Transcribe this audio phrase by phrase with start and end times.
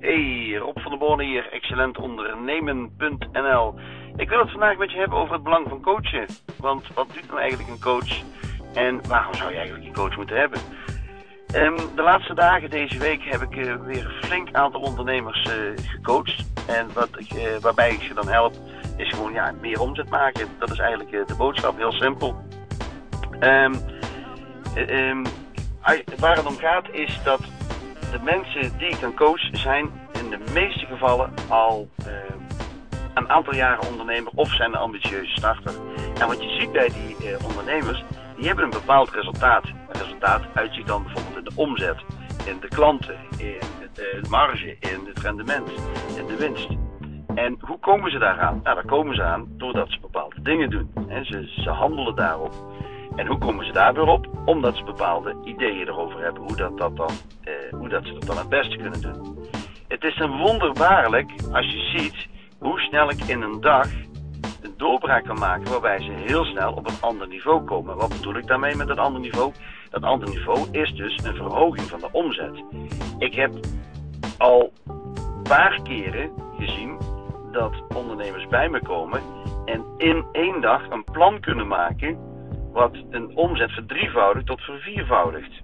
[0.00, 3.74] Hey, Rob van der Borne hier, excellentondernemen.nl.
[4.16, 6.26] Ik wil het vandaag met je hebben over het belang van coachen.
[6.56, 8.22] Want wat doet nou eigenlijk een coach
[8.74, 10.58] en waarom zou je eigenlijk een coach moeten hebben?
[11.54, 15.52] Um, de laatste dagen deze week heb ik uh, weer een flink aantal ondernemers uh,
[15.76, 16.46] gecoacht.
[16.66, 18.54] En wat uh, waarbij ik ze dan help,
[18.96, 20.48] is gewoon ja, meer omzet maken.
[20.58, 22.36] Dat is eigenlijk de boodschap, heel simpel.
[23.40, 23.74] Um,
[24.88, 25.22] um,
[26.18, 27.40] waar het om gaat is dat
[28.10, 29.90] de mensen die ik dan coach zijn
[30.22, 32.06] in de meeste gevallen al uh,
[33.14, 35.72] een aantal jaren ondernemer of zijn een ambitieuze starter.
[36.20, 38.04] En wat je ziet bij die uh, ondernemers,
[38.36, 39.64] die hebben een bepaald resultaat.
[39.88, 41.96] Het resultaat uitziet dan bijvoorbeeld in de omzet,
[42.46, 43.60] in de klanten, in
[43.92, 45.70] de marge, in het rendement,
[46.16, 46.68] in de winst.
[47.34, 48.60] En hoe komen ze daaraan?
[48.62, 50.90] Nou, daar komen ze aan doordat ze bepaalde dingen doen.
[51.08, 52.54] En ze, ze handelen daarop.
[53.18, 54.26] En hoe komen ze daar op?
[54.44, 57.10] Omdat ze bepaalde ideeën erover hebben hoe, dat, dat dan,
[57.44, 59.38] eh, hoe dat ze dat dan het beste kunnen doen.
[59.88, 62.26] Het is een wonderbaarlijk als je ziet
[62.58, 63.86] hoe snel ik in een dag
[64.62, 67.96] een doorbraak kan maken waarbij ze heel snel op een ander niveau komen.
[67.96, 69.52] Wat bedoel ik daarmee met dat ander niveau?
[69.90, 72.64] Dat ander niveau is dus een verhoging van de omzet.
[73.18, 73.50] Ik heb
[74.38, 76.98] al een paar keren gezien
[77.52, 79.20] dat ondernemers bij me komen
[79.64, 82.27] en in één dag een plan kunnen maken
[82.78, 85.62] wat een omzet verdrievoudigt tot verviervoudigt.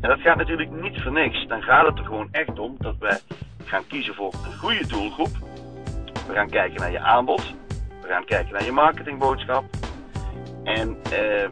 [0.00, 1.46] En dat gaat natuurlijk niet voor niks.
[1.46, 3.18] Dan gaat het er gewoon echt om dat wij
[3.64, 5.36] gaan kiezen voor een goede doelgroep.
[6.26, 7.54] We gaan kijken naar je aanbod.
[8.00, 9.64] We gaan kijken naar je marketingboodschap.
[10.64, 11.48] En eh,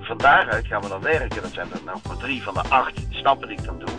[0.00, 1.42] van daaruit gaan we dan werken.
[1.42, 3.94] Dat zijn er nou maar drie van de acht stappen die ik dan doe.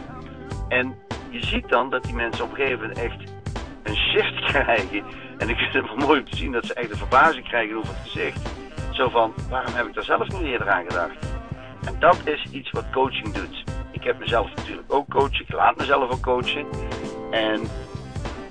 [0.67, 0.95] En
[1.30, 3.31] je ziet dan dat die mensen op een gegeven moment echt
[3.83, 5.03] een shift krijgen.
[5.38, 7.78] En ik vind het wel mooi om te zien dat ze echt een verbazing krijgen
[7.78, 8.67] over het gezicht.
[8.98, 11.17] Zo van, waarom heb ik daar zelf niet eerder aan gedacht?
[11.86, 13.64] En dat is iets wat coaching doet.
[13.92, 16.66] Ik heb mezelf natuurlijk ook coachen, ik laat mezelf ook coachen.
[17.31, 17.62] En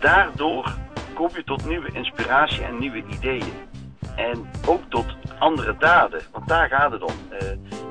[0.00, 0.74] daardoor
[1.14, 3.52] kom je tot nieuwe inspiratie en nieuwe ideeën.
[4.16, 7.14] En ook tot andere daden, want daar gaat het om.
[7.32, 7.38] Uh,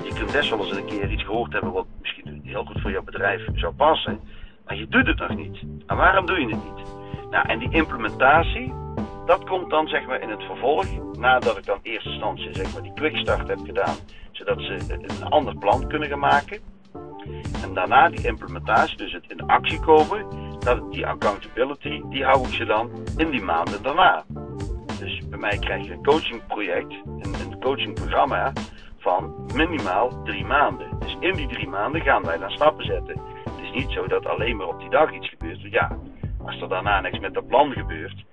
[0.03, 2.91] je kunt best wel eens een keer iets gehoord hebben wat misschien heel goed voor
[2.91, 4.19] jouw bedrijf zou passen,
[4.65, 5.57] maar je doet het nog niet.
[5.85, 6.85] En waarom doe je het niet?
[7.29, 8.73] Nou, en die implementatie,
[9.25, 10.85] dat komt dan zeg maar in het vervolg,
[11.17, 13.95] nadat ik dan eerste instantie zeg maar die quickstart heb gedaan,
[14.31, 16.59] zodat ze een ander plan kunnen gaan maken.
[17.63, 20.25] En daarna die implementatie, dus het in actie komen,
[20.59, 24.23] dat die accountability, die hou ik ze dan in die maanden daarna.
[24.99, 28.53] Dus bij mij krijg je een coachingproject, een, een coachingprogramma
[28.97, 30.99] van minimaal drie maanden.
[30.99, 33.21] Dus in die drie maanden gaan wij dan stappen zetten.
[33.43, 35.61] Het is niet zo dat alleen maar op die dag iets gebeurt.
[35.61, 35.97] Ja,
[36.45, 38.23] als er daarna niks met dat plan gebeurt,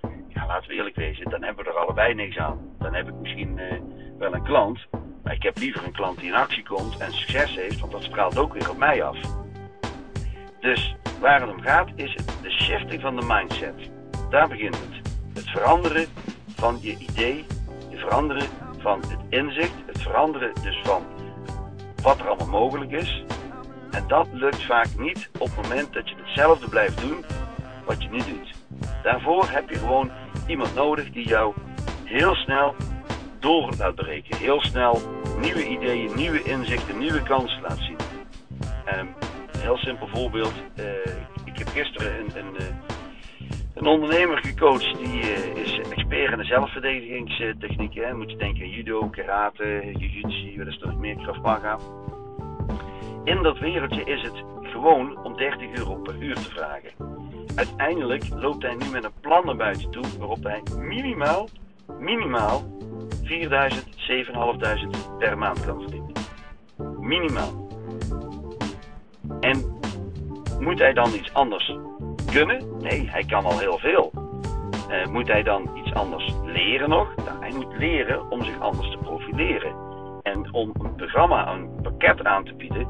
[0.47, 2.59] laten we eerlijk wezen, dan hebben we er allebei niks aan.
[2.79, 3.73] Dan heb ik misschien uh,
[4.17, 4.79] wel een klant,
[5.23, 8.03] maar ik heb liever een klant die in actie komt en succes heeft, want dat
[8.03, 9.17] straalt ook weer op mij af.
[10.59, 13.89] Dus waar het om gaat is de shifting van de mindset.
[14.29, 15.11] Daar begint het.
[15.33, 16.07] Het veranderen
[16.55, 17.45] van je idee,
[17.89, 21.03] het veranderen van het inzicht, het veranderen dus van
[22.01, 23.23] wat er allemaal mogelijk is.
[23.91, 27.25] En dat lukt vaak niet op het moment dat je hetzelfde blijft doen
[27.85, 28.53] wat je nu doet.
[29.03, 30.11] Daarvoor heb je gewoon
[30.47, 31.53] iemand nodig die jou
[32.03, 32.75] heel snel
[33.39, 34.37] door laat breken.
[34.37, 35.01] Heel snel
[35.39, 37.97] nieuwe ideeën, nieuwe inzichten, nieuwe kansen laat zien.
[38.85, 39.07] Een
[39.59, 40.53] heel simpel voorbeeld.
[40.79, 40.85] Uh,
[41.45, 42.67] ik heb gisteren een, een, uh,
[43.73, 48.17] een ondernemer gecoacht die uh, is expert in de zelfverdedigingstechnieken.
[48.17, 51.77] Moet je denken aan judo, karate, jiu-jitsu, wat is er nog meer, Krav Maga.
[53.23, 57.22] In dat wereldje is het gewoon om 30 euro per uur te vragen.
[57.55, 61.47] Uiteindelijk loopt hij nu met een plan naar buiten toe waarop hij minimaal,
[61.99, 62.61] minimaal
[63.23, 66.11] 4000, 7500 per maand kan verdienen.
[66.99, 67.67] Minimaal.
[69.39, 69.79] En
[70.59, 71.75] moet hij dan iets anders
[72.31, 72.77] kunnen?
[72.79, 74.11] Nee, hij kan al heel veel.
[74.89, 77.15] Uh, moet hij dan iets anders leren nog?
[77.15, 79.75] Nou, hij moet leren om zich anders te profileren.
[80.23, 82.87] En om een programma, een pakket aan te bieden,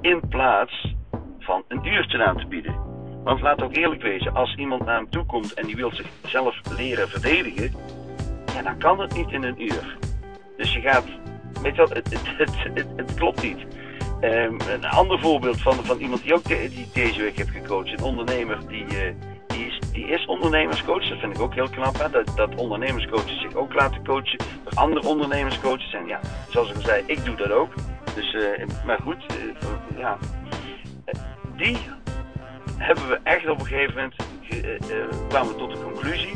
[0.00, 0.94] in plaats
[1.38, 2.93] van een uurtje aan te bieden.
[3.24, 6.60] Want laat ook eerlijk wezen, als iemand naar hem toe komt en die wil zichzelf
[6.76, 7.72] leren verdedigen,
[8.54, 9.96] ja, dan kan het niet in een uur.
[10.56, 11.04] Dus je gaat,
[11.62, 13.58] weet je wat, het, het, het, klopt niet.
[14.20, 18.02] Um, een ander voorbeeld van, van iemand die ook die deze week heb gecoacht, een
[18.02, 19.14] ondernemer die, uh,
[19.46, 21.08] die, is, die is ondernemerscoach.
[21.08, 22.08] Dat vind ik ook heel knap?
[22.12, 25.92] Dat, dat ondernemerscoaches zich ook laten coachen door andere ondernemerscoaches.
[25.92, 27.72] En ja, zoals ik al zei, ik doe dat ook.
[28.14, 30.18] Dus, uh, maar goed, uh, ja.
[31.56, 31.78] Die
[32.84, 34.14] hebben we echt op een gegeven moment
[34.50, 36.34] uh, kwamen we tot de conclusie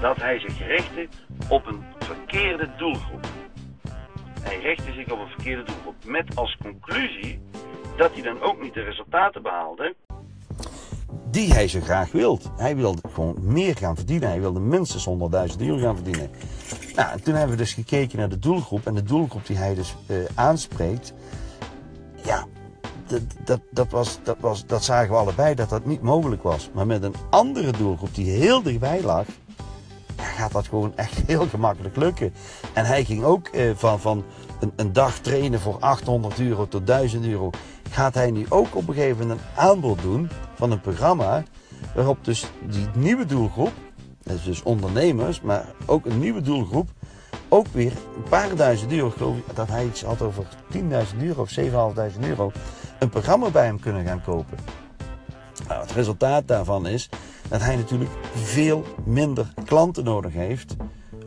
[0.00, 1.08] dat hij zich richtte
[1.48, 3.26] op een verkeerde doelgroep.
[4.40, 5.94] Hij richtte zich op een verkeerde doelgroep.
[6.04, 7.40] Met als conclusie
[7.96, 9.94] dat hij dan ook niet de resultaten behaalde
[11.30, 12.40] die hij zo graag wil.
[12.56, 14.28] Hij wilde gewoon meer gaan verdienen.
[14.28, 16.30] Hij wilde minstens 100.000 euro gaan verdienen.
[16.94, 18.86] Nou, en toen hebben we dus gekeken naar de doelgroep.
[18.86, 21.14] En de doelgroep die hij dus uh, aanspreekt,
[23.06, 26.70] dat, dat, dat, was, dat, was, dat zagen we allebei dat dat niet mogelijk was.
[26.72, 29.26] Maar met een andere doelgroep die heel dichtbij lag,
[30.16, 32.34] gaat dat gewoon echt heel gemakkelijk lukken.
[32.72, 34.24] En hij ging ook eh, van, van
[34.60, 37.50] een, een, dag trainen voor 800 euro tot 1000 euro.
[37.90, 41.42] Gaat hij nu ook op een gegeven moment een aanbod doen van een programma.
[41.94, 43.72] Waarop dus die nieuwe doelgroep,
[44.22, 46.88] dat is dus ondernemers, maar ook een nieuwe doelgroep,
[47.48, 50.80] ook weer een paar duizend euro, geloof dat hij iets had over 10.000
[51.20, 52.52] euro of 7.500 euro,
[52.98, 54.58] een programma bij hem kunnen gaan kopen.
[55.68, 57.08] Nou, het resultaat daarvan is
[57.48, 60.76] dat hij natuurlijk veel minder klanten nodig heeft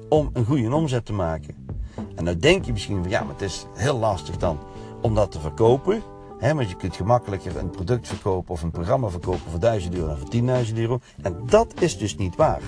[0.09, 1.67] om een goede omzet te maken.
[2.15, 4.59] En dan denk je misschien van ja, maar het is heel lastig dan
[5.01, 6.01] om dat te verkopen.
[6.39, 10.07] Hè, want je kunt gemakkelijker een product verkopen of een programma verkopen voor 1000 euro
[10.07, 10.99] dan voor 10.000 euro.
[11.21, 12.61] En dat is dus niet waar.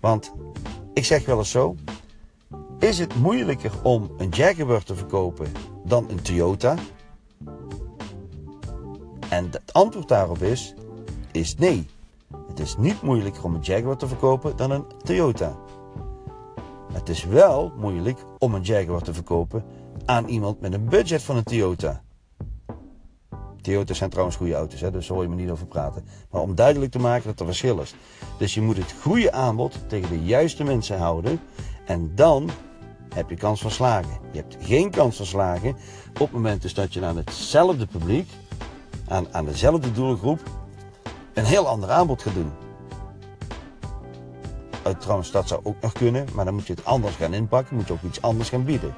[0.00, 0.32] Want
[0.94, 1.76] ik zeg wel eens zo:
[2.78, 5.52] is het moeilijker om een Jaguar te verkopen
[5.84, 6.74] dan een Toyota?
[9.32, 10.74] En het antwoord daarop is,
[11.30, 11.88] is nee.
[12.48, 15.56] Het is niet moeilijker om een Jaguar te verkopen dan een Toyota.
[16.92, 19.64] Het is wel moeilijk om een Jaguar te verkopen
[20.04, 22.02] aan iemand met een budget van een Toyota.
[23.60, 26.04] Toyota's zijn trouwens goede auto's, hè, dus daar hoor je me niet over praten.
[26.30, 27.94] Maar om duidelijk te maken dat er verschil is.
[28.38, 31.40] Dus je moet het goede aanbod tegen de juiste mensen houden.
[31.86, 32.50] En dan
[33.14, 34.18] heb je kans van slagen.
[34.32, 35.70] Je hebt geen kans van slagen
[36.12, 38.28] op het moment dus dat je aan hetzelfde publiek,
[39.12, 40.40] aan, aan dezelfde doelgroep,
[41.34, 42.52] een heel ander aanbod gaat doen.
[44.86, 47.76] Uh, trouwens, dat zou ook nog kunnen, maar dan moet je het anders gaan inpakken,
[47.76, 48.94] moet je ook iets anders gaan bieden.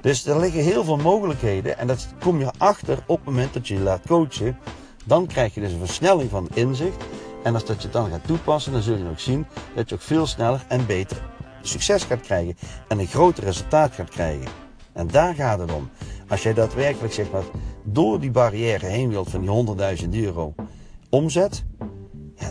[0.00, 3.68] Dus er liggen heel veel mogelijkheden en dat kom je achter op het moment dat
[3.68, 4.58] je je laat coachen.
[5.04, 7.04] Dan krijg je dus een versnelling van inzicht.
[7.42, 9.94] En als dat je het dan gaat toepassen, dan zul je ook zien dat je
[9.94, 11.22] ook veel sneller en beter
[11.62, 12.56] succes gaat krijgen.
[12.88, 14.48] En een groter resultaat gaat krijgen.
[14.92, 15.90] En daar gaat het om.
[16.28, 17.44] Als jij daadwerkelijk zeg maar,
[17.82, 20.54] door die barrière heen wilt van die 100.000 euro
[21.10, 21.64] omzet,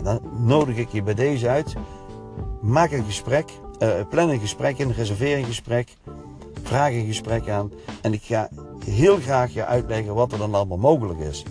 [0.02, 1.74] dan nodig ik je bij deze uit.
[2.62, 5.88] Maak een gesprek, uh, plan een gesprek in, reserveer een gesprek,
[6.62, 7.72] vraag een gesprek aan.
[8.02, 8.48] En ik ga
[8.84, 11.44] heel graag je uitleggen wat er dan allemaal mogelijk is.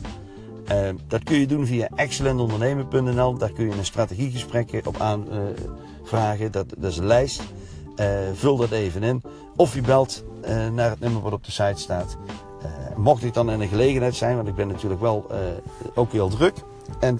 [0.71, 3.37] Uh, dat kun je doen via excellentondernemen.nl.
[3.37, 6.45] Daar kun je een strategiegesprek op aanvragen.
[6.45, 7.41] Uh, dat, dat, is een lijst.
[7.99, 9.21] Uh, vul dat even in.
[9.55, 10.23] Of je belt
[10.73, 12.17] naar het nummer wat op de site staat.
[12.95, 15.31] mocht ik dan in een gelegenheid zijn, want ik ben natuurlijk wel
[15.95, 16.53] ook heel druk.
[16.99, 17.19] En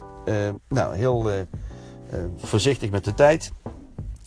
[0.67, 1.29] nou, heel
[2.37, 3.51] voorzichtig met de tijd.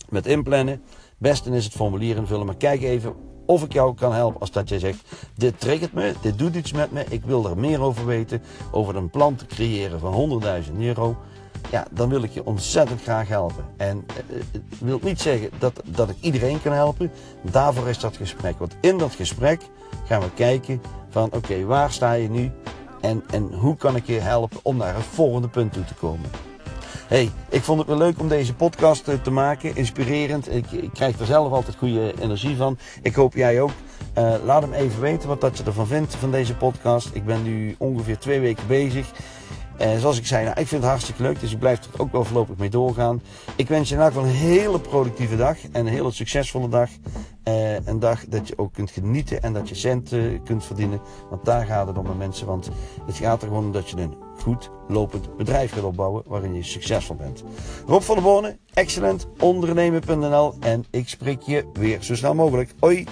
[0.09, 0.81] Met inplannen.
[1.17, 2.45] Beste is het formulier invullen.
[2.45, 3.13] Maar kijk even
[3.49, 5.03] of ik jou kan helpen als dat jij zegt,
[5.35, 8.41] dit triggert me, dit doet iets met me, ik wil er meer over weten,
[8.71, 10.41] over een plan te creëren van
[10.71, 11.17] 100.000 euro.
[11.71, 13.65] Ja, dan wil ik je ontzettend graag helpen.
[13.77, 14.41] En uh,
[14.79, 17.11] wil niet zeggen dat, dat ik iedereen kan helpen.
[17.41, 18.59] Daarvoor is dat gesprek.
[18.59, 19.61] Want in dat gesprek
[20.05, 22.51] gaan we kijken van oké, waar sta je nu?
[23.01, 26.29] En, en hoe kan ik je helpen om naar het volgende punt toe te komen?
[27.07, 29.75] Hey, ik vond het wel leuk om deze podcast eh, te maken.
[29.75, 30.55] Inspirerend.
[30.55, 32.77] Ik, ik krijg er zelf altijd goede energie van.
[33.01, 33.71] Ik hoop jij ook.
[34.43, 37.09] Laat hem even weten wat dat je ervan vindt van deze podcast.
[37.13, 39.11] Ik ben nu ongeveer twee weken bezig.
[39.79, 41.39] En uh, zoals ik zei, nou, ik vind het hartstikke leuk.
[41.39, 43.21] Dus ik blijf er ook wel voorlopig mee doorgaan.
[43.55, 45.57] Ik wens je in elk geval een hele productieve dag.
[45.71, 46.89] En een hele succesvolle dag.
[47.47, 51.01] Uh, een dag dat je ook kunt genieten en dat je centen kunt verdienen.
[51.29, 52.47] Want daar gaat het om met mensen.
[52.47, 52.69] Want
[53.05, 56.63] het gaat er gewoon om dat je een goed lopend bedrijf gaat opbouwen waarin je
[56.63, 57.43] succesvol bent.
[57.87, 62.73] Rob van der Bonen, excellent ondernemen.nl en ik spreek je weer zo snel mogelijk.
[62.79, 63.05] Hoi!